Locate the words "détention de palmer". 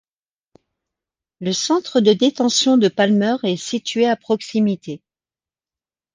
2.11-3.35